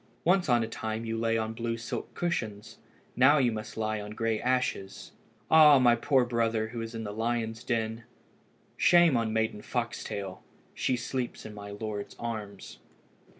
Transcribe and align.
Once 0.23 0.49
on 0.49 0.63
a 0.63 0.67
time 0.67 1.05
you 1.05 1.15
lay 1.15 1.37
on 1.37 1.53
blue 1.53 1.77
silk 1.77 2.11
cushions. 2.15 2.79
Now 3.15 3.37
you 3.37 3.51
must 3.51 3.77
lie 3.77 4.01
on 4.01 4.09
the 4.09 4.15
grey 4.15 4.41
ashes. 4.41 5.11
Ah! 5.51 5.77
my 5.77 5.95
poor 5.95 6.25
brother, 6.25 6.69
who 6.69 6.81
is 6.81 6.95
in 6.95 7.03
the 7.03 7.13
lions' 7.13 7.63
den! 7.63 8.05
Shame 8.77 9.15
on 9.15 9.31
Maiden 9.31 9.61
Foxtail! 9.61 10.41
she 10.73 10.95
sleeps 10.97 11.45
in 11.45 11.53
my 11.53 11.69
lord's 11.69 12.15
arms." 12.17 12.79